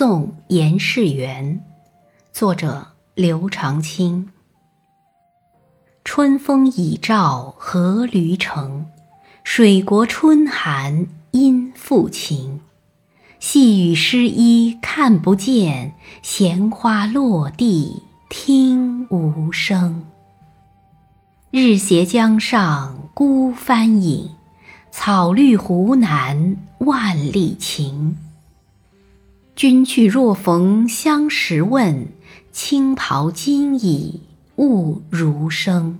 [0.00, 1.62] 宋严世元，
[2.32, 4.30] 作者刘长卿。
[6.04, 8.86] 春风已照何驴城，
[9.44, 12.62] 水国春寒阴复晴。
[13.40, 15.92] 细雨湿衣看不见，
[16.22, 20.06] 闲花落地听无声。
[21.50, 24.30] 日斜江上孤帆影，
[24.90, 28.16] 草绿湖南万里晴。
[29.60, 32.08] 君去若逢相识问，
[32.50, 34.22] 青袍今已
[34.56, 35.98] 误如生。